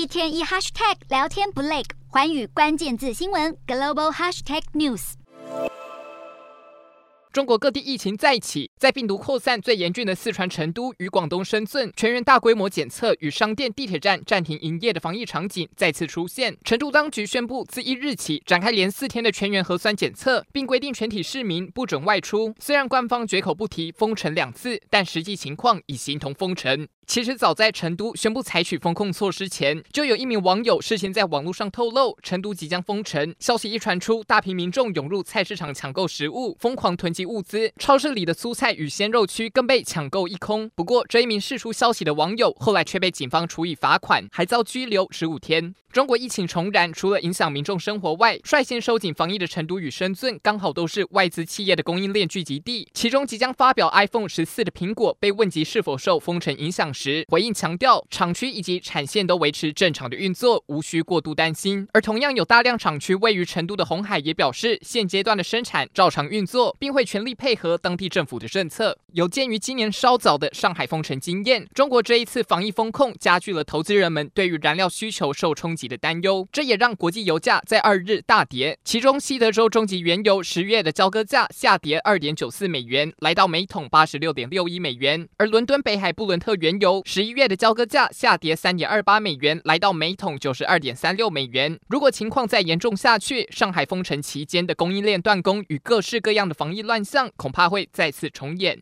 [0.00, 5.12] 一天一 hashtag 聊天不累，寰宇关键字新闻 global hashtag news。
[7.30, 16.56] 中国各地疫情再起，在病毒扩散最严峻的四川成都与广东深圳，全员大规模检测与商店、地铁站暂停营业的防疫场景再次出现。
[16.64, 22.54] 成都当局宣布，自一日起展开连四天的全员核酸检测，并规定全体市民不准外出。
[22.58, 26.88] 虽然官方绝口不提封城两次，但实际情况已形同封城。
[27.10, 33.34] 其实早在成都宣布采取封控措施前，就有一名网友事先在网络上透露，成都即将封城。
[33.40, 37.72] 消息一传出，大批民众涌入菜市场抢购食物，疯狂囤积物资。
[37.80, 40.70] 超市里的蔬菜与鲜肉区更被抢购一空。
[40.76, 45.74] 不过，这一名释出消息的网友后来却被警方处以罚款，还遭拘留十五天。
[45.90, 52.88] 中国疫情重燃，除了影响民众生活外，率先收紧防疫的成都与深圳，刚好都是外资企业的供应链聚集地。
[52.94, 61.88] 其中，即将发表 iPhone 十四的苹果被问及是否受封城影响时，回应强调，厂区以及产线都维持正常的运作，无需过度担心。
[61.94, 68.98] 而同样有大量厂区位于成都的红海也表示，现阶段的生产照常运作，并会全力配合当地政府的政策。
[69.12, 78.78] 有鉴于今年稍早的上海封城经验，中国这一次防疫风控加剧了投资人们对于燃料需求受冲击的担忧，这也让国际油价在二日大跌。
[78.84, 91.78] 其中，西德州中级原油十月的交割价下跌二点九四美元，来到每桶八十六点六一美元；而伦敦北海布伦特原油十一月的交割价下跌三点二八美元，来到每桶九十二点三六美元。
[91.88, 98.78] 如果情况再严重下去，上海封城期间的供应链断供与各式各样的防疫乱象，恐怕会再次重演。